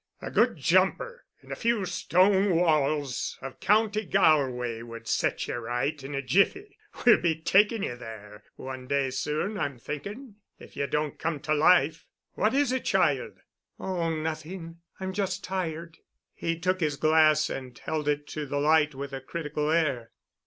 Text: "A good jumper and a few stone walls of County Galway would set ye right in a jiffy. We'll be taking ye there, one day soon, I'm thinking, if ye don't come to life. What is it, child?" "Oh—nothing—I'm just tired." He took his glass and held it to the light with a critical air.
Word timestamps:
"A 0.19 0.31
good 0.31 0.57
jumper 0.57 1.27
and 1.43 1.51
a 1.51 1.55
few 1.55 1.85
stone 1.85 2.55
walls 2.55 3.37
of 3.39 3.59
County 3.59 4.03
Galway 4.03 4.81
would 4.81 5.07
set 5.07 5.47
ye 5.47 5.53
right 5.53 6.03
in 6.03 6.15
a 6.15 6.23
jiffy. 6.23 6.75
We'll 7.05 7.21
be 7.21 7.35
taking 7.35 7.83
ye 7.83 7.93
there, 7.93 8.43
one 8.55 8.87
day 8.87 9.11
soon, 9.11 9.59
I'm 9.59 9.77
thinking, 9.77 10.37
if 10.57 10.75
ye 10.75 10.87
don't 10.87 11.19
come 11.19 11.39
to 11.41 11.53
life. 11.53 12.07
What 12.33 12.55
is 12.55 12.71
it, 12.71 12.83
child?" 12.85 13.41
"Oh—nothing—I'm 13.79 15.13
just 15.13 15.43
tired." 15.43 15.99
He 16.33 16.57
took 16.57 16.79
his 16.79 16.97
glass 16.97 17.47
and 17.51 17.77
held 17.77 18.07
it 18.07 18.25
to 18.29 18.47
the 18.47 18.57
light 18.57 18.95
with 18.95 19.13
a 19.13 19.21
critical 19.21 19.69
air. 19.69 20.09